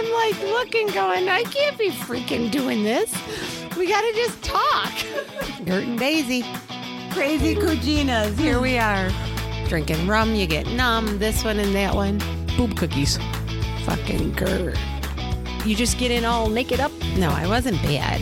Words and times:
I'm 0.00 0.12
like 0.12 0.40
looking, 0.42 0.86
going, 0.86 1.28
I 1.28 1.42
can't 1.42 1.76
be 1.76 1.88
freaking 1.90 2.52
doing 2.52 2.84
this. 2.84 3.12
We 3.76 3.88
got 3.88 4.02
to 4.02 4.12
just 4.14 4.40
talk. 4.44 4.92
Gert 5.64 5.82
and 5.88 5.98
Daisy, 5.98 6.44
crazy 7.10 7.56
Kujinas. 7.56 8.38
Here 8.38 8.60
we 8.60 8.78
are. 8.78 9.10
Drinking 9.66 10.06
rum, 10.06 10.36
you 10.36 10.46
get 10.46 10.68
numb, 10.68 11.18
this 11.18 11.42
one 11.42 11.58
and 11.58 11.74
that 11.74 11.96
one. 11.96 12.18
Boob 12.56 12.76
cookies. 12.76 13.18
Fucking 13.86 14.34
Gert. 14.34 14.78
You 15.64 15.74
just 15.74 15.98
get 15.98 16.12
in 16.12 16.24
all 16.24 16.48
naked 16.48 16.78
up. 16.78 16.92
No, 17.16 17.30
I 17.30 17.48
wasn't 17.48 17.82
bad, 17.82 18.20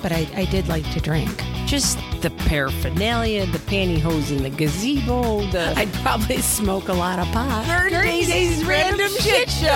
but 0.00 0.12
I, 0.12 0.26
I 0.34 0.46
did 0.46 0.66
like 0.68 0.90
to 0.92 1.00
drink. 1.00 1.44
Just 1.66 1.98
the 2.22 2.30
paraphernalia, 2.46 3.44
the 3.46 3.58
pantyhose 3.58 4.34
in 4.34 4.42
the 4.42 4.50
gazebo, 4.50 5.44
the. 5.50 5.74
I'd 5.76 5.92
probably 5.94 6.38
smoke 6.38 6.88
a 6.88 6.94
lot 6.94 7.18
of 7.18 7.26
pot. 7.32 7.66
Gert 7.66 7.92
and 7.92 8.06
Daisy's 8.06 8.64
random 8.64 9.10
shit 9.18 9.50
show. 9.50 9.66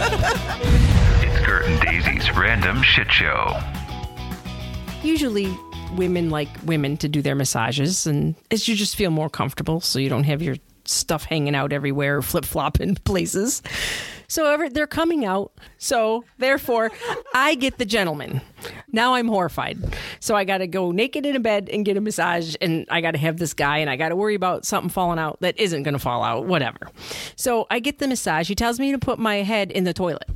It's 0.00 1.44
Gert 1.44 1.64
and 1.64 1.80
Daisy's 1.80 2.30
Random 2.36 2.82
Shit 2.82 3.10
Show. 3.10 3.58
Usually, 5.02 5.52
women 5.96 6.30
like 6.30 6.48
women 6.64 6.96
to 6.98 7.08
do 7.08 7.20
their 7.20 7.34
massages, 7.34 8.06
and 8.06 8.36
it's 8.48 8.68
you 8.68 8.76
just 8.76 8.94
feel 8.94 9.10
more 9.10 9.28
comfortable, 9.28 9.80
so 9.80 9.98
you 9.98 10.08
don't 10.08 10.22
have 10.24 10.40
your 10.40 10.54
stuff 10.84 11.24
hanging 11.24 11.56
out 11.56 11.72
everywhere, 11.72 12.22
flip 12.22 12.44
flopping 12.44 12.94
places. 12.94 13.60
So 14.30 14.44
ever, 14.50 14.68
they're 14.68 14.86
coming 14.86 15.24
out. 15.24 15.52
So 15.78 16.22
therefore, 16.36 16.90
I 17.34 17.54
get 17.54 17.78
the 17.78 17.84
gentleman. 17.86 18.42
Now 18.92 19.14
I'm 19.14 19.26
horrified. 19.26 19.78
So 20.20 20.34
I 20.36 20.44
got 20.44 20.58
to 20.58 20.66
go 20.66 20.90
naked 20.90 21.24
in 21.24 21.34
a 21.34 21.40
bed 21.40 21.70
and 21.72 21.84
get 21.84 21.96
a 21.96 22.00
massage, 22.00 22.54
and 22.60 22.86
I 22.90 23.00
got 23.00 23.12
to 23.12 23.18
have 23.18 23.38
this 23.38 23.54
guy, 23.54 23.78
and 23.78 23.88
I 23.88 23.96
got 23.96 24.10
to 24.10 24.16
worry 24.16 24.34
about 24.34 24.66
something 24.66 24.90
falling 24.90 25.18
out 25.18 25.40
that 25.40 25.58
isn't 25.58 25.82
going 25.82 25.94
to 25.94 25.98
fall 25.98 26.22
out, 26.22 26.44
whatever. 26.46 26.78
So 27.36 27.66
I 27.70 27.80
get 27.80 27.98
the 28.00 28.08
massage. 28.08 28.48
He 28.48 28.54
tells 28.54 28.78
me 28.78 28.92
to 28.92 28.98
put 28.98 29.18
my 29.18 29.36
head 29.36 29.70
in 29.72 29.84
the 29.84 29.94
toilet. 29.94 30.28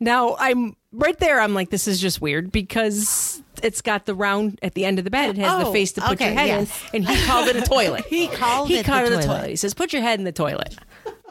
Now 0.00 0.36
I'm 0.38 0.74
right 0.92 1.18
there. 1.18 1.40
I'm 1.40 1.54
like, 1.54 1.70
this 1.70 1.86
is 1.86 2.00
just 2.00 2.20
weird 2.20 2.50
because 2.50 3.42
it's 3.62 3.82
got 3.82 4.06
the 4.06 4.14
round 4.14 4.58
at 4.62 4.74
the 4.74 4.84
end 4.84 4.98
of 4.98 5.04
the 5.04 5.10
bed. 5.10 5.30
It 5.30 5.38
has 5.38 5.62
the 5.62 5.68
Oh, 5.68 5.72
face 5.72 5.92
to 5.92 6.00
put 6.00 6.20
your 6.20 6.30
head 6.30 6.46
yes. 6.46 6.82
in, 6.92 7.04
and 7.04 7.08
he 7.08 7.24
called 7.26 7.48
it 7.48 7.56
a 7.56 7.62
toilet. 7.62 8.04
He 8.08 8.28
called 8.28 8.68
he 8.68 8.78
it 8.78 8.86
called 8.86 9.06
the 9.06 9.12
it 9.14 9.18
a 9.18 9.22
toilet. 9.22 9.26
toilet. 9.38 9.50
He 9.50 9.56
says, 9.56 9.74
put 9.74 9.92
your 9.92 10.02
head 10.02 10.18
in 10.18 10.24
the 10.24 10.32
toilet. 10.32 10.76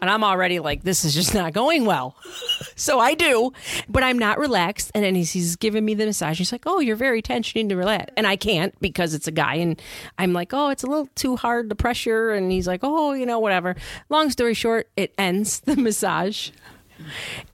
And 0.01 0.09
I'm 0.09 0.23
already 0.23 0.59
like, 0.59 0.83
this 0.83 1.03
is 1.03 1.13
just 1.13 1.33
not 1.33 1.53
going 1.53 1.85
well. 1.85 2.15
So 2.75 2.99
I 2.99 3.15
do, 3.15 3.51
but 3.89 4.03
I'm 4.03 4.19
not 4.19 4.37
relaxed. 4.37 4.91
And 4.93 5.03
then 5.03 5.15
he's, 5.15 5.31
he's 5.31 5.55
giving 5.55 5.83
me 5.83 5.95
the 5.95 6.05
massage. 6.05 6.37
He's 6.37 6.51
like, 6.51 6.63
oh, 6.67 6.79
you're 6.79 6.95
very 6.95 7.21
tense. 7.21 7.53
You 7.55 7.63
need 7.63 7.69
to 7.69 7.75
relax. 7.75 8.13
And 8.15 8.27
I 8.27 8.35
can't 8.35 8.79
because 8.79 9.13
it's 9.13 9.27
a 9.27 9.31
guy. 9.31 9.55
And 9.55 9.81
I'm 10.19 10.33
like, 10.33 10.53
oh, 10.53 10.69
it's 10.69 10.83
a 10.83 10.87
little 10.87 11.09
too 11.15 11.35
hard, 11.35 11.69
the 11.69 11.75
pressure. 11.75 12.31
And 12.31 12.51
he's 12.51 12.67
like, 12.67 12.81
oh, 12.83 13.13
you 13.13 13.25
know, 13.25 13.39
whatever. 13.39 13.75
Long 14.09 14.29
story 14.29 14.53
short, 14.53 14.89
it 14.95 15.13
ends 15.17 15.59
the 15.61 15.75
massage. 15.75 16.51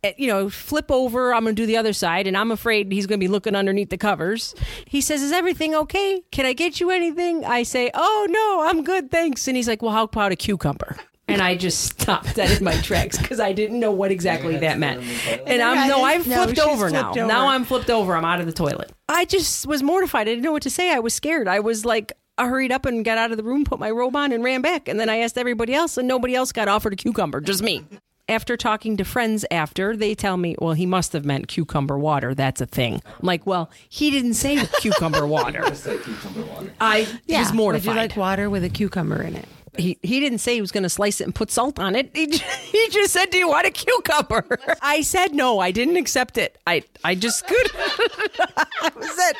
Uh, 0.03 0.11
you 0.17 0.27
know, 0.27 0.49
flip 0.49 0.89
over. 0.89 1.33
I'm 1.33 1.43
going 1.43 1.55
to 1.55 1.61
do 1.61 1.65
the 1.65 1.77
other 1.77 1.93
side, 1.93 2.27
and 2.27 2.37
I'm 2.37 2.51
afraid 2.51 2.91
he's 2.91 3.07
going 3.07 3.19
to 3.19 3.23
be 3.23 3.27
looking 3.27 3.55
underneath 3.55 3.89
the 3.89 3.97
covers. 3.97 4.55
He 4.85 5.01
says, 5.01 5.21
Is 5.21 5.31
everything 5.33 5.75
okay? 5.75 6.23
Can 6.31 6.45
I 6.45 6.53
get 6.53 6.79
you 6.79 6.91
anything? 6.91 7.43
I 7.43 7.63
say, 7.63 7.91
Oh, 7.93 8.27
no, 8.29 8.69
I'm 8.69 8.83
good, 8.83 9.11
thanks. 9.11 9.47
And 9.47 9.57
he's 9.57 9.67
like, 9.67 9.81
Well, 9.81 9.91
how 9.91 10.03
about 10.03 10.31
a 10.31 10.37
cucumber? 10.37 10.97
And 11.27 11.41
I 11.41 11.55
just 11.55 11.85
stopped 11.85 12.35
that 12.35 12.57
in 12.57 12.63
my 12.63 12.75
tracks 12.81 13.17
because 13.17 13.39
I 13.39 13.53
didn't 13.53 13.79
know 13.79 13.91
what 13.91 14.11
exactly 14.11 14.57
that 14.57 14.77
meant. 14.77 15.03
And 15.47 15.61
I'm 15.61 15.87
no, 15.87 16.03
I've 16.03 16.27
No, 16.27 16.43
flipped 16.43 16.57
she's 16.57 16.59
over 16.59 16.89
now. 16.89 17.03
flipped 17.13 17.17
over. 17.19 17.27
Now 17.27 17.47
I'm 17.47 17.63
flipped 17.63 17.89
over. 17.89 18.15
I'm 18.15 18.25
out 18.25 18.39
of 18.41 18.45
the 18.45 18.51
toilet. 18.51 18.91
I 19.07 19.23
just 19.25 19.65
was 19.65 19.81
mortified. 19.81 20.21
I 20.27 20.31
didn't 20.31 20.43
know 20.43 20.51
what 20.51 20.63
to 20.63 20.69
say. 20.69 20.91
I 20.93 20.99
was 20.99 21.13
scared. 21.13 21.47
I 21.47 21.59
was 21.61 21.85
like, 21.85 22.11
I 22.37 22.47
hurried 22.47 22.71
up 22.71 22.85
and 22.85 23.05
got 23.05 23.17
out 23.17 23.31
of 23.31 23.37
the 23.37 23.43
room, 23.43 23.63
put 23.63 23.79
my 23.79 23.89
robe 23.89 24.15
on, 24.15 24.31
and 24.31 24.43
ran 24.43 24.61
back. 24.61 24.87
And 24.89 24.99
then 24.99 25.07
I 25.07 25.17
asked 25.19 25.37
everybody 25.37 25.73
else, 25.73 25.97
and 25.97 26.07
nobody 26.07 26.35
else 26.35 26.51
got 26.51 26.67
offered 26.67 26.93
a 26.93 26.95
cucumber, 26.95 27.39
just 27.39 27.61
me. 27.63 27.85
After 28.27 28.57
talking 28.57 28.97
to 28.97 29.03
friends 29.05 29.45
after, 29.51 29.95
they 29.95 30.15
tell 30.15 30.37
me, 30.37 30.55
well, 30.59 30.73
he 30.73 30.85
must 30.85 31.13
have 31.13 31.25
meant 31.25 31.47
cucumber 31.47 31.97
water. 31.97 32.33
That's 32.33 32.59
a 32.61 32.65
thing. 32.65 32.95
I'm 33.05 33.25
like, 33.27 33.45
well, 33.45 33.69
he 33.87 34.09
didn't 34.11 34.33
say 34.35 34.65
cucumber 34.79 35.27
water. 35.27 35.61
I 36.81 37.07
was 37.29 37.53
mortified. 37.53 37.85
Would 37.87 37.93
you 37.95 38.01
like 38.01 38.15
water 38.17 38.49
with 38.49 38.63
a 38.63 38.69
cucumber 38.69 39.21
in 39.21 39.35
it? 39.35 39.45
He, 39.77 39.97
he 40.01 40.19
didn't 40.19 40.39
say 40.39 40.55
he 40.55 40.61
was 40.61 40.71
going 40.71 40.83
to 40.83 40.89
slice 40.89 41.21
it 41.21 41.25
and 41.25 41.35
put 41.35 41.51
salt 41.51 41.79
on 41.79 41.95
it. 41.95 42.09
He, 42.13 42.25
he 42.71 42.89
just 42.89 43.13
said, 43.13 43.29
"Do 43.29 43.37
you 43.37 43.47
want 43.47 43.65
a 43.65 43.71
cucumber?" 43.71 44.59
I 44.81 45.01
said 45.01 45.33
no. 45.33 45.59
I 45.59 45.71
didn't 45.71 45.97
accept 45.97 46.37
it. 46.37 46.57
I 46.67 46.83
I 47.03 47.15
just 47.15 47.47
could. 47.47 47.71
I 47.75 48.91
was 48.95 49.17
it. 49.17 49.37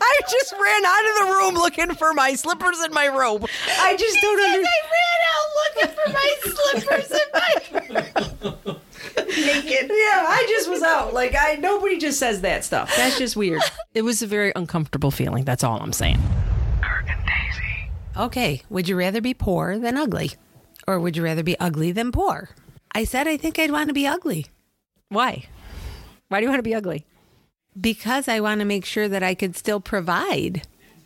I 0.00 0.20
just 0.30 0.52
ran 0.52 0.84
out 0.84 1.04
of 1.04 1.28
the 1.28 1.34
room 1.34 1.54
looking 1.54 1.94
for 1.94 2.12
my 2.14 2.34
slippers 2.34 2.78
and 2.80 2.92
my 2.92 3.08
robe. 3.08 3.46
I 3.78 3.96
just 3.96 4.18
don't 4.20 4.40
understand. 4.40 4.66
I 4.66 4.80
ran 4.96 5.20
out 5.32 5.48
looking 5.62 5.96
for 5.96 6.12
my 6.12 6.36
slippers 6.42 7.10
and 7.10 7.30
my 7.34 8.06
naked. 9.16 9.90
Yeah, 9.90 10.24
I 10.28 10.46
just 10.48 10.70
was 10.70 10.82
out. 10.82 11.14
Like 11.14 11.34
I 11.38 11.54
nobody 11.56 11.98
just 11.98 12.18
says 12.18 12.40
that 12.42 12.64
stuff. 12.64 12.94
That's 12.96 13.18
just 13.18 13.36
weird. 13.36 13.62
It 13.94 14.02
was 14.02 14.22
a 14.22 14.26
very 14.26 14.52
uncomfortable 14.56 15.10
feeling. 15.10 15.44
That's 15.44 15.64
all 15.64 15.80
I'm 15.80 15.92
saying. 15.92 16.20
Gert 18.16 18.22
and 18.24 18.32
Daisy. 18.32 18.54
Okay, 18.54 18.62
would 18.70 18.88
you 18.88 18.96
rather 18.96 19.20
be 19.20 19.34
poor 19.34 19.78
than 19.78 19.96
ugly? 19.96 20.32
Or 20.86 21.00
would 21.00 21.16
you 21.16 21.22
rather 21.24 21.42
be 21.42 21.58
ugly 21.58 21.92
than 21.92 22.12
poor? 22.12 22.50
I 22.94 23.04
said 23.04 23.26
I 23.28 23.36
think 23.36 23.58
I'd 23.58 23.70
want 23.72 23.88
to 23.88 23.94
be 23.94 24.06
ugly 24.06 24.46
Why? 25.08 25.44
Why 26.28 26.40
do 26.40 26.44
you 26.44 26.50
want 26.50 26.58
to 26.60 26.62
be 26.62 26.74
ugly? 26.74 27.06
because 27.78 28.26
I 28.26 28.40
want 28.40 28.60
to 28.60 28.64
make 28.64 28.86
sure 28.86 29.06
that 29.08 29.22
I 29.22 29.34
could 29.34 29.54
still 29.54 29.80
provide. 29.80 30.62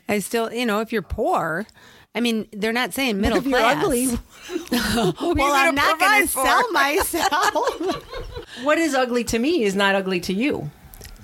I 0.09 0.21
still, 0.21 0.53
you 0.53 0.65
know, 0.65 0.81
if 0.81 0.93
you're 0.93 1.03
poor, 1.03 1.67
I 2.15 2.21
mean, 2.21 2.47
they're 2.53 2.73
not 2.73 2.95
saying 2.95 3.21
middle 3.21 3.39
if 3.39 3.45
you're 3.47 3.59
class. 3.59 3.83
ugly, 3.83 4.07
well, 4.71 5.53
I'm 5.53 5.75
not 5.75 5.99
going 5.99 6.23
to 6.23 6.29
sell 6.29 6.71
myself. 6.71 8.05
what 8.63 8.79
is 8.79 8.95
ugly 8.95 9.25
to 9.25 9.39
me 9.39 9.65
is 9.65 9.75
not 9.75 9.97
ugly 9.97 10.21
to 10.21 10.33
you. 10.33 10.71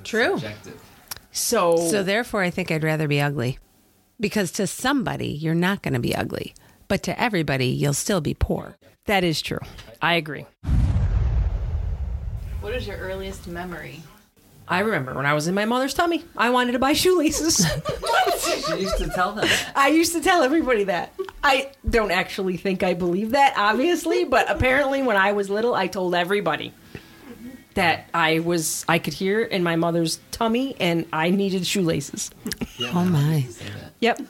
True. 0.03 0.41
So, 1.33 1.77
So 1.91 2.03
therefore, 2.03 2.43
I 2.43 2.51
think 2.51 2.71
I'd 2.73 2.83
rather 2.85 3.07
be 3.07 3.21
ugly 3.21 3.59
because 4.21 4.51
to 4.53 4.67
somebody, 4.67 5.29
you're 5.29 5.55
not 5.55 5.83
going 5.83 5.95
to 5.95 6.01
be 6.01 6.15
ugly, 6.15 6.55
but 6.89 7.03
to 7.05 7.21
everybody, 7.21 7.67
you'll 7.67 7.95
still 7.95 8.21
be 8.21 8.35
poor. 8.35 8.77
that 9.07 9.25
is 9.25 9.41
true. 9.43 9.61
I 10.03 10.15
agree. 10.15 10.47
What 12.61 12.75
is 12.75 12.87
your 12.87 12.97
earliest 12.97 13.47
memory? 13.47 14.03
I 14.69 14.81
remember 14.81 15.15
when 15.15 15.27
I 15.27 15.35
was 15.35 15.47
in 15.47 15.55
my 15.55 15.65
mother's 15.65 15.95
tummy, 15.95 16.25
I 16.37 16.51
wanted 16.51 16.73
to 16.73 16.79
buy 16.81 16.93
shoelaces. 16.93 17.65
She 18.67 18.81
used 18.81 18.99
to 18.99 19.09
tell 19.09 19.33
them. 19.33 19.49
I 19.75 19.89
used 19.89 20.13
to 20.13 20.21
tell 20.21 20.43
everybody 20.43 20.85
that. 20.85 21.13
I 21.43 21.71
don't 21.89 22.11
actually 22.11 22.57
think 22.57 22.83
I 22.83 22.95
believe 22.95 23.31
that, 23.31 23.55
obviously, 23.57 24.25
but 24.25 24.51
apparently 24.51 25.03
when 25.03 25.17
I 25.17 25.33
was 25.33 25.49
little, 25.49 25.75
I 25.75 25.87
told 25.87 26.15
everybody 26.15 26.73
that 27.75 28.09
I 28.13 28.41
was 28.41 28.85
I 28.89 28.99
could 28.99 29.13
hear 29.15 29.43
in 29.43 29.63
my 29.63 29.77
mother's 29.77 30.19
tummy 30.33 30.75
and 30.81 31.07
I 31.13 31.31
needed 31.31 31.67
shoelaces. 31.67 32.31
Oh 32.93 33.05
my. 33.05 33.47
Yep. 34.01 34.21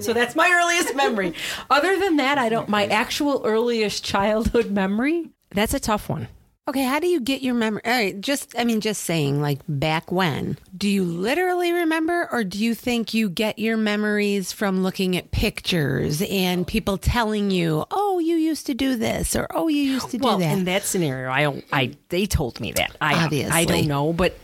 So 0.00 0.12
that's 0.12 0.34
my 0.34 0.48
earliest 0.48 0.94
memory. 0.94 1.34
Other 1.70 1.98
than 1.98 2.16
that, 2.16 2.38
I 2.38 2.48
don't 2.48 2.68
my 2.68 2.86
actual 2.86 3.42
earliest 3.44 4.04
childhood 4.04 4.70
memory. 4.70 5.30
That's 5.50 5.74
a 5.74 5.80
tough 5.80 6.08
one. 6.08 6.28
Okay, 6.68 6.84
how 6.84 7.00
do 7.00 7.08
you 7.08 7.20
get 7.20 7.42
your 7.42 7.54
memory? 7.54 7.82
All 7.84 7.90
right, 7.90 8.20
just 8.20 8.54
I 8.56 8.62
mean, 8.62 8.80
just 8.80 9.02
saying, 9.02 9.42
like 9.42 9.58
back 9.68 10.12
when. 10.12 10.56
Do 10.76 10.88
you 10.88 11.04
literally 11.04 11.72
remember, 11.72 12.28
or 12.30 12.44
do 12.44 12.62
you 12.62 12.76
think 12.76 13.12
you 13.12 13.28
get 13.28 13.58
your 13.58 13.76
memories 13.76 14.52
from 14.52 14.84
looking 14.84 15.16
at 15.16 15.32
pictures 15.32 16.22
and 16.22 16.64
people 16.64 16.98
telling 16.98 17.50
you, 17.50 17.84
"Oh, 17.90 18.20
you 18.20 18.36
used 18.36 18.66
to 18.66 18.74
do 18.74 18.94
this," 18.94 19.34
or 19.34 19.48
"Oh, 19.50 19.66
you 19.66 19.82
used 19.82 20.10
to 20.10 20.18
do 20.18 20.24
well, 20.24 20.38
that"? 20.38 20.50
Well, 20.50 20.58
in 20.58 20.64
that 20.66 20.84
scenario, 20.84 21.32
I 21.32 21.42
don't. 21.42 21.64
I 21.72 21.94
they 22.10 22.26
told 22.26 22.60
me 22.60 22.70
that. 22.72 22.96
I 23.00 23.48
I 23.50 23.64
don't 23.64 23.88
know, 23.88 24.12
but 24.12 24.38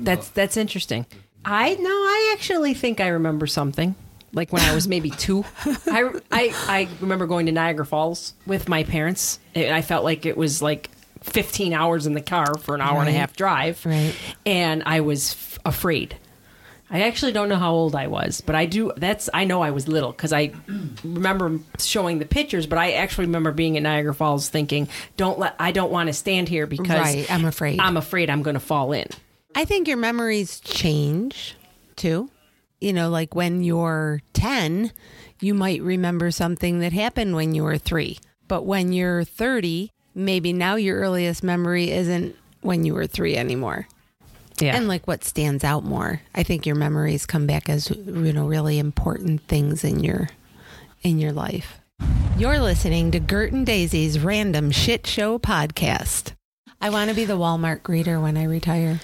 that's 0.00 0.28
that's 0.30 0.56
interesting. 0.56 1.06
I 1.44 1.74
no, 1.74 1.88
I 1.90 2.30
actually 2.36 2.74
think 2.74 3.00
I 3.00 3.08
remember 3.08 3.46
something. 3.46 3.94
Like 4.32 4.52
when 4.52 4.62
I 4.62 4.74
was 4.74 4.88
maybe 4.88 5.10
two, 5.10 5.44
I, 5.86 6.10
I 6.32 6.54
I 6.68 6.88
remember 7.00 7.26
going 7.26 7.46
to 7.46 7.52
Niagara 7.52 7.86
Falls 7.86 8.34
with 8.46 8.68
my 8.68 8.82
parents. 8.82 9.38
And 9.54 9.72
I 9.74 9.80
felt 9.82 10.02
like 10.04 10.26
it 10.26 10.36
was 10.36 10.60
like 10.60 10.90
15 11.22 11.72
hours 11.72 12.06
in 12.06 12.14
the 12.14 12.20
car 12.20 12.56
for 12.58 12.74
an 12.74 12.80
hour 12.80 12.98
and 13.00 13.08
a 13.08 13.12
half 13.12 13.34
drive, 13.36 13.84
Right. 13.86 14.14
and 14.44 14.82
I 14.84 15.00
was 15.00 15.32
f- 15.32 15.58
afraid. 15.64 16.16
I 16.90 17.02
actually 17.02 17.32
don't 17.32 17.48
know 17.48 17.56
how 17.56 17.72
old 17.72 17.94
I 17.96 18.08
was, 18.08 18.40
but 18.40 18.54
I 18.54 18.66
do. 18.66 18.92
That's 18.96 19.30
I 19.32 19.44
know 19.44 19.62
I 19.62 19.70
was 19.70 19.88
little 19.88 20.12
because 20.12 20.32
I 20.32 20.52
remember 21.02 21.58
showing 21.78 22.18
the 22.18 22.26
pictures. 22.26 22.66
But 22.66 22.78
I 22.78 22.92
actually 22.92 23.26
remember 23.26 23.52
being 23.52 23.76
at 23.76 23.82
Niagara 23.84 24.14
Falls, 24.14 24.48
thinking, 24.48 24.88
"Don't 25.16 25.38
let 25.38 25.54
I 25.58 25.72
don't 25.72 25.90
want 25.92 26.08
to 26.08 26.12
stand 26.12 26.48
here 26.48 26.66
because 26.66 27.00
Right, 27.00 27.30
I'm 27.30 27.44
afraid. 27.46 27.80
I'm 27.80 27.96
afraid 27.96 28.28
I'm 28.30 28.42
going 28.42 28.54
to 28.54 28.60
fall 28.60 28.92
in." 28.92 29.06
I 29.54 29.64
think 29.64 29.86
your 29.88 29.96
memories 29.96 30.60
change 30.60 31.56
too. 31.96 32.30
You 32.80 32.92
know, 32.92 33.08
like 33.08 33.34
when 33.34 33.62
you're 33.62 34.20
10, 34.34 34.92
you 35.40 35.54
might 35.54 35.80
remember 35.82 36.30
something 36.30 36.80
that 36.80 36.92
happened 36.92 37.34
when 37.34 37.54
you 37.54 37.62
were 37.64 37.78
three. 37.78 38.18
But 38.48 38.66
when 38.66 38.92
you're 38.92 39.24
30, 39.24 39.90
maybe 40.14 40.52
now 40.52 40.76
your 40.76 40.98
earliest 40.98 41.42
memory 41.42 41.90
isn't 41.90 42.36
when 42.60 42.84
you 42.84 42.94
were 42.94 43.06
three 43.06 43.36
anymore. 43.36 43.86
Yeah, 44.60 44.76
And 44.76 44.86
like 44.86 45.06
what 45.06 45.24
stands 45.24 45.64
out 45.64 45.84
more. 45.84 46.20
I 46.34 46.42
think 46.44 46.64
your 46.66 46.76
memories 46.76 47.26
come 47.26 47.46
back 47.46 47.68
as, 47.68 47.90
you 47.90 48.32
know, 48.32 48.46
really 48.46 48.78
important 48.78 49.42
things 49.48 49.82
in 49.82 50.04
your 50.04 50.28
in 51.02 51.18
your 51.18 51.32
life. 51.32 51.78
You're 52.38 52.60
listening 52.60 53.10
to 53.12 53.20
Gert 53.20 53.52
and 53.52 53.66
Daisy's 53.66 54.18
Random 54.18 54.70
Shit 54.70 55.06
Show 55.06 55.38
podcast. 55.38 56.32
I 56.84 56.90
want 56.90 57.08
to 57.08 57.16
be 57.16 57.24
the 57.24 57.38
Walmart 57.38 57.80
greeter 57.80 58.20
when 58.20 58.36
I 58.36 58.44
retire. 58.44 59.00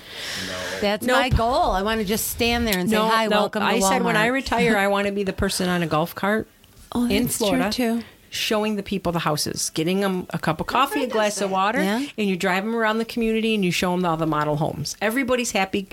That's 0.83 1.07
my 1.07 1.31
goal. 1.31 1.71
I 1.71 1.81
want 1.81 1.99
to 2.03 2.05
just 2.05 2.27
stand 2.29 2.67
there 2.67 2.79
and 2.79 2.91
say, 2.91 2.97
"Hi, 2.97 3.27
welcome 3.27 3.63
to 3.63 3.67
I 3.67 3.79
Walmart." 3.79 3.89
said 3.89 4.03
when 4.03 4.17
I 4.19 4.27
retire, 4.27 4.77
I 4.77 4.89
want 4.95 5.07
to 5.07 5.13
be 5.15 5.23
the 5.23 5.33
person 5.33 5.67
on 5.71 5.83
a 5.83 5.87
golf 5.87 6.15
cart 6.15 6.47
oh, 6.93 7.09
in 7.09 7.27
Florida, 7.27 7.73
too. 7.73 8.03
showing 8.29 8.77
the 8.77 8.83
people 8.83 9.13
the 9.13 9.21
houses, 9.21 9.71
getting 9.71 10.01
them 10.01 10.27
a 10.29 10.39
cup 10.39 10.61
of 10.61 10.67
coffee, 10.67 11.05
a 11.05 11.07
glass 11.07 11.41
of 11.41 11.51
water, 11.51 11.83
Yeah. 11.83 12.05
and 12.19 12.29
you 12.29 12.37
drive 12.37 12.67
them 12.67 12.77
around 12.77 12.99
the 12.99 13.07
community 13.07 13.55
and 13.55 13.65
you 13.65 13.73
show 13.73 13.93
them 13.93 14.05
all 14.05 14.19
the 14.19 14.27
model 14.27 14.57
homes. 14.57 14.95
Everybody's 15.01 15.53
happy 15.53 15.89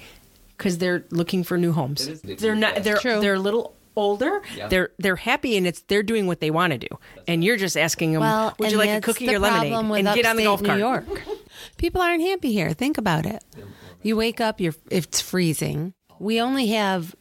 because 0.58 0.80
they're 0.80 1.06
looking 1.10 1.46
for 1.46 1.58
new 1.58 1.72
homes. 1.72 2.20
They're 2.22 2.54
not. 2.54 2.84
They're 2.84 2.98
True. 2.98 3.22
they're 3.22 3.36
a 3.36 3.40
little 3.40 3.77
older. 3.98 4.42
Yeah. 4.56 4.68
They're 4.68 4.90
they're 4.98 5.16
happy 5.18 5.58
and 5.58 5.68
it's 5.68 5.82
they're 5.82 6.04
doing 6.04 6.28
what 6.28 6.40
they 6.40 6.52
want 6.52 6.72
to 6.72 6.80
do, 6.80 6.88
and 7.28 7.44
you're 7.44 7.58
just 7.58 7.76
asking 7.76 8.14
them, 8.14 8.22
Well, 8.22 8.56
"Would 8.60 8.66
and 8.68 8.72
you 8.72 8.78
like 8.78 8.90
a 8.92 9.02
cookie 9.02 9.26
the 9.26 9.36
or 9.36 9.40
lemonade?" 9.40 9.72
problem 9.72 9.90
with 9.90 10.06
And 10.06 10.16
get 10.16 10.26
on 10.26 10.38
the 10.38 10.44
golf 10.44 10.62
upstate 10.62 10.82
cart. 10.82 11.08
New 11.08 11.16
York. 11.16 11.40
People 11.78 12.02
aren't 12.02 12.22
happy 12.22 12.54
here. 12.54 12.72
Think 12.72 12.98
about 12.98 13.26
it. 13.26 13.44
You 14.04 14.16
wake 14.16 14.40
up, 14.40 14.62
you're 14.62 14.76
it's 14.90 15.20
freezing. 15.20 15.94
We 16.20 16.40
only 16.40 16.68
have 16.68 17.16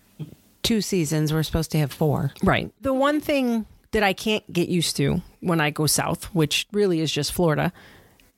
two 0.62 0.80
seasons. 0.80 1.32
We're 1.32 1.42
supposed 1.42 1.72
to 1.72 1.78
have 1.78 1.92
four. 1.92 2.32
Right. 2.42 2.70
The 2.80 2.94
one 2.94 3.20
thing 3.20 3.66
that 3.92 4.02
I 4.02 4.12
can't 4.12 4.50
get 4.52 4.68
used 4.68 4.96
to 4.96 5.22
when 5.40 5.60
I 5.60 5.70
go 5.70 5.86
south, 5.86 6.24
which 6.34 6.66
really 6.72 7.00
is 7.00 7.10
just 7.10 7.32
Florida, 7.32 7.72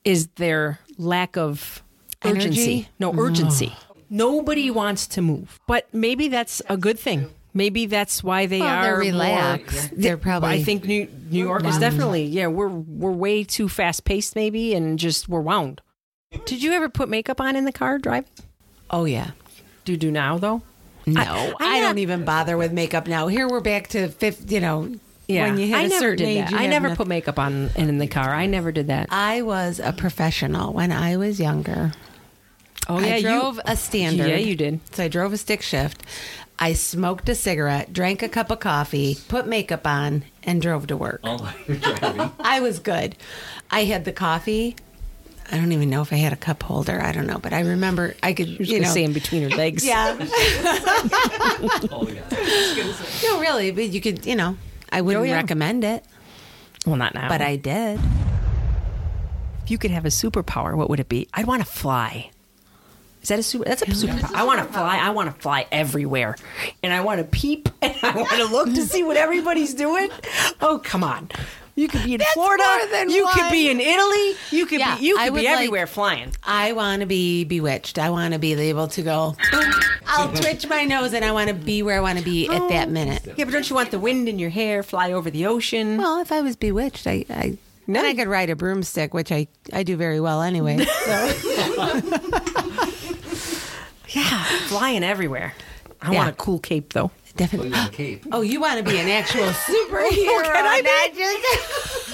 is 0.04 0.28
their 0.36 0.78
lack 0.96 1.36
of 1.36 1.82
urgency. 2.24 2.60
Energy? 2.72 2.88
No 2.98 3.14
urgency. 3.18 3.66
Mm. 3.66 3.84
Nobody 4.10 4.70
wants 4.70 5.06
to 5.08 5.22
move. 5.22 5.58
But 5.66 5.88
maybe 5.92 6.28
that's 6.28 6.62
a 6.68 6.76
good 6.76 6.98
thing. 6.98 7.30
Maybe 7.58 7.86
that's 7.86 8.22
why 8.22 8.46
they 8.46 8.60
Well, 8.60 8.68
are 8.68 8.82
they're 8.84 9.12
more- 9.12 9.22
relaxed. 9.22 9.90
They're 9.96 10.16
probably. 10.16 10.50
I 10.50 10.62
think 10.62 10.84
New 10.84 11.08
New 11.28 11.44
York 11.44 11.64
is 11.64 11.76
definitely 11.76 12.22
yeah. 12.24 12.46
We're 12.46 12.68
we're 12.68 13.10
way 13.10 13.42
too 13.42 13.68
fast 13.68 14.04
paced 14.04 14.36
maybe, 14.36 14.74
and 14.74 14.96
just 14.98 15.28
we're 15.28 15.40
wound. 15.40 15.80
Did 16.46 16.62
you 16.62 16.72
ever 16.72 16.88
put 16.88 17.08
makeup 17.08 17.40
on 17.40 17.56
in 17.56 17.64
the 17.64 17.72
car 17.72 17.98
driving? 17.98 18.30
Oh 18.90 19.04
yeah. 19.06 19.32
Do 19.84 19.92
you 19.92 19.98
do 19.98 20.10
now 20.12 20.38
though? 20.38 20.62
No, 21.06 21.20
I- 21.22 21.78
I, 21.78 21.80
don't 21.80 21.98
even 21.98 22.24
bother 22.24 22.56
with 22.56 22.70
makeup 22.72 23.06
now. 23.08 23.26
Here 23.26 23.48
we're 23.48 23.60
back 23.60 23.88
to 23.88 24.08
fifth. 24.08 24.52
You 24.52 24.60
know, 24.60 24.80
when 25.26 25.58
you 25.58 25.66
hit 25.66 25.76
I 25.76 25.82
a 25.84 25.90
certain 25.90 26.26
age, 26.26 26.52
I 26.52 26.66
never 26.66 26.88
nothing- 26.88 26.96
put 26.96 27.06
makeup 27.08 27.38
on 27.38 27.70
in 27.76 27.98
the 27.98 28.06
car. 28.06 28.32
I 28.34 28.46
never 28.46 28.70
did 28.72 28.86
that. 28.86 29.08
I 29.10 29.42
was 29.42 29.80
a 29.80 29.92
professional 29.92 30.72
when 30.74 30.92
I 30.92 31.16
was 31.16 31.40
younger. 31.40 31.92
Oh 32.88 32.98
yeah, 33.00 33.14
I 33.16 33.20
drove 33.22 33.56
you, 33.56 33.62
a 33.66 33.76
standard. 33.76 34.28
Yeah, 34.28 34.36
you 34.36 34.56
did. 34.56 34.80
So 34.94 35.04
I 35.04 35.08
drove 35.08 35.32
a 35.32 35.36
stick 35.38 35.62
shift. 35.62 36.02
I 36.58 36.72
smoked 36.72 37.28
a 37.28 37.34
cigarette, 37.34 37.92
drank 37.92 38.22
a 38.22 38.28
cup 38.28 38.50
of 38.50 38.58
coffee, 38.60 39.16
put 39.28 39.46
makeup 39.46 39.86
on, 39.86 40.24
and 40.42 40.60
drove 40.60 40.86
to 40.88 40.96
work. 40.96 41.20
Oh, 41.22 41.54
you're 41.68 41.76
driving. 41.76 42.30
I 42.40 42.60
was 42.60 42.78
good. 42.80 43.14
I 43.70 43.84
had 43.84 44.04
the 44.04 44.12
coffee. 44.12 44.74
I 45.50 45.56
don't 45.56 45.72
even 45.72 45.88
know 45.88 46.02
if 46.02 46.12
I 46.12 46.16
had 46.16 46.32
a 46.32 46.36
cup 46.36 46.62
holder. 46.62 47.00
I 47.00 47.12
don't 47.12 47.26
know, 47.26 47.38
but 47.38 47.52
I 47.52 47.60
remember 47.60 48.14
I 48.22 48.32
could, 48.32 48.48
You're 48.48 48.58
just 48.58 48.70
you 48.70 48.80
know, 48.80 48.88
say 48.88 49.04
in 49.04 49.12
between 49.12 49.42
her 49.48 49.56
legs. 49.56 49.84
yeah. 49.86 50.14
Oh, 51.90 52.06
yeah. 52.08 52.22
no, 53.24 53.40
really, 53.40 53.70
but 53.70 53.88
you 53.90 54.00
could, 54.00 54.26
you 54.26 54.36
know, 54.36 54.56
I 54.90 55.00
wouldn't 55.00 55.22
Oh, 55.22 55.24
yeah. 55.26 55.36
recommend 55.36 55.84
it, 55.84 56.04
Well, 56.86 56.96
not 56.96 57.14
now. 57.14 57.28
but 57.28 57.40
I 57.40 57.56
did. 57.56 57.98
if 59.64 59.70
you 59.70 59.78
could 59.78 59.90
have 59.90 60.04
a 60.04 60.08
superpower, 60.08 60.76
what 60.76 60.90
would 60.90 61.00
it 61.00 61.08
be? 61.08 61.28
I'd 61.34 61.46
want 61.46 61.62
to 61.64 61.68
fly. 61.70 62.30
Is 63.22 63.28
that 63.28 63.38
a 63.38 63.42
super? 63.42 63.64
That's 63.64 63.82
a 63.82 63.86
superpower. 63.86 64.34
I 64.34 64.44
want 64.44 64.60
to 64.60 64.72
fly. 64.72 64.98
I 64.98 65.10
want 65.10 65.34
to 65.34 65.40
fly 65.40 65.66
everywhere, 65.72 66.36
and 66.82 66.92
I 66.92 67.00
want 67.00 67.18
to 67.18 67.24
peep 67.24 67.68
and 67.82 67.94
I 68.02 68.16
want 68.16 68.30
to 68.30 68.46
look 68.46 68.68
to 68.74 68.82
see 68.82 69.02
what 69.02 69.16
everybody's 69.16 69.74
doing. 69.74 70.10
Oh, 70.60 70.80
come 70.82 71.02
on! 71.04 71.30
You 71.78 71.86
could 71.86 72.02
be 72.02 72.14
in 72.14 72.20
Florida. 72.34 72.64
more 72.64 72.86
than 72.90 73.08
you 73.08 73.28
could 73.32 73.52
be 73.52 73.70
in 73.70 73.80
Italy. 73.80 74.34
You 74.50 74.66
could 74.66 74.80
Yeah, 74.80 74.96
be. 74.96 75.06
You 75.06 75.16
could 75.16 75.34
be 75.34 75.42
like- 75.42 75.46
everywhere 75.46 75.86
flying. 75.86 76.32
I 76.42 76.72
want 76.72 77.00
to 77.00 77.06
be 77.06 77.44
bewitched. 77.44 78.00
I 78.00 78.10
want 78.10 78.34
to 78.34 78.40
be 78.40 78.52
able 78.54 78.88
to 78.88 79.02
go. 79.02 79.36
I'll 80.06 80.32
twitch 80.32 80.66
my 80.66 80.84
nose, 80.84 81.12
and 81.12 81.24
I 81.24 81.30
want 81.30 81.48
to 81.50 81.54
be 81.54 81.84
where 81.84 81.96
I 81.96 82.00
want 82.00 82.18
to 82.18 82.24
be 82.24 82.48
at 82.48 82.68
that 82.70 82.88
oh. 82.88 82.90
minute. 82.90 83.22
Yeah, 83.36 83.44
but 83.44 83.52
don't 83.52 83.70
you 83.70 83.76
want 83.76 83.92
the 83.92 84.00
wind 84.00 84.28
in 84.28 84.40
your 84.40 84.50
hair? 84.50 84.82
Fly 84.82 85.12
over 85.12 85.30
the 85.30 85.46
ocean. 85.46 85.98
Well, 85.98 86.20
if 86.20 86.32
I 86.32 86.40
was 86.40 86.56
bewitched, 86.56 87.06
I, 87.06 87.24
I 87.30 87.58
then 87.86 88.04
I 88.04 88.14
could 88.14 88.28
ride 88.28 88.50
a 88.50 88.56
broomstick, 88.56 89.14
which 89.14 89.30
I 89.30 89.46
I 89.72 89.84
do 89.84 89.96
very 89.96 90.18
well 90.18 90.42
anyway. 90.42 90.84
So 90.84 91.32
yeah, 94.10 94.44
flying 94.68 95.04
everywhere. 95.04 95.54
I 96.00 96.12
Yeah. 96.12 96.18
want 96.18 96.30
a 96.30 96.32
cool 96.32 96.58
cape 96.58 96.92
though. 96.92 97.10
definitely. 97.36 97.70
Put 97.70 97.76
you 97.78 97.82
in 97.82 97.88
a 97.88 97.92
cape. 97.92 98.26
Oh, 98.32 98.40
you 98.40 98.60
want 98.60 98.78
to 98.78 98.84
be 98.90 98.98
an 98.98 99.08
actual 99.08 99.44
superhero? 99.68 100.42
Can 100.44 100.66
I 100.66 100.80
be? 100.80 100.88
not 100.88 101.14
just- 101.14 101.44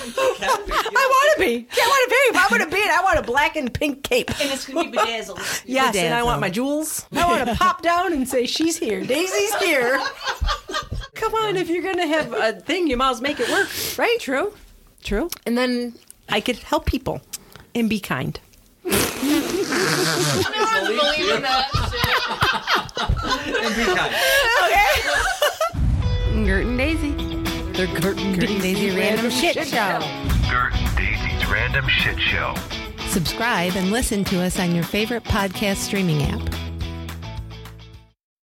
I 0.18 1.08
want 1.10 1.34
to 1.34 1.40
be. 1.40 1.66
Yeah, 1.76 1.82
I 1.82 1.88
want 1.88 2.04
to 2.04 2.10
be. 2.10 2.16
If 2.16 2.36
I'm 2.36 2.48
going 2.50 2.70
to 2.70 2.74
be 2.76 2.80
it, 2.82 2.90
I 2.90 3.02
want 3.02 3.18
a 3.18 3.22
black 3.22 3.56
and 3.56 3.72
pink 3.72 4.02
cape. 4.02 4.28
And 4.40 4.50
it's 4.50 4.66
gonna 4.66 4.84
be 4.90 4.96
bedazzled. 4.96 5.40
Yes, 5.66 5.96
and 5.96 6.12
I 6.14 6.22
want 6.22 6.40
my 6.42 6.50
jewels. 6.50 7.06
I 7.12 7.26
want 7.26 7.48
to 7.48 7.54
pop 7.56 7.80
down 7.82 8.12
and 8.12 8.28
say, 8.28 8.44
"She's 8.46 8.76
here. 8.76 9.00
Daisy's 9.04 9.54
here." 9.56 9.98
Come 11.14 11.34
on, 11.34 11.56
if 11.56 11.68
you're 11.70 11.82
gonna 11.82 12.06
have 12.06 12.32
a 12.34 12.52
thing, 12.60 12.86
you 12.86 12.96
might 12.98 13.10
as 13.12 13.16
well 13.16 13.22
make 13.30 13.40
it 13.40 13.48
work, 13.48 13.68
right? 13.98 14.18
True, 14.20 14.52
True. 15.02 15.30
and 15.46 15.56
then 15.56 15.94
I 16.28 16.40
could 16.40 16.58
help 16.58 16.84
people 16.86 17.22
and 17.74 17.88
be 17.88 17.98
kind. 18.00 18.38
I 18.86 20.80
don't 20.84 20.96
believe 20.98 21.34
in 21.36 21.42
that 21.42 21.70
shit. 23.44 23.56
And 23.64 23.76
be 23.76 23.84
kind. 23.94 24.14
Gert 26.46 26.66
and 26.66 26.78
Daisy. 26.78 27.12
They're 27.72 28.00
Gert 28.00 28.18
and 28.18 28.40
Daisy 28.40 28.90
random 28.96 29.30
shit 29.30 29.66
show. 29.66 30.00
Gert 30.50 30.74
and 30.74 30.96
Daisy's 30.96 31.46
Random 31.50 31.88
Shit 31.88 32.20
Show. 32.20 32.54
Subscribe 33.08 33.76
and 33.76 33.90
listen 33.90 34.24
to 34.24 34.42
us 34.42 34.58
on 34.58 34.74
your 34.74 34.84
favorite 34.84 35.24
podcast 35.24 35.76
streaming 35.76 36.22
app. 36.24 36.63